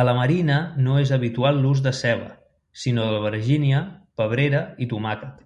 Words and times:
A 0.00 0.02
la 0.08 0.12
Marina 0.18 0.56
no 0.88 0.96
és 1.02 1.12
habitual 1.18 1.60
l'ús 1.62 1.80
de 1.86 1.92
ceba, 2.00 2.28
sinó 2.84 3.08
d'albergínia, 3.08 3.82
pebrera 4.22 4.62
i 4.88 4.92
tomàquet. 4.94 5.42